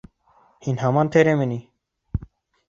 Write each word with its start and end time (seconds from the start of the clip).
—Һин 0.67 0.79
һаман 0.83 1.11
тереме 1.17 1.47
ни? 1.53 1.59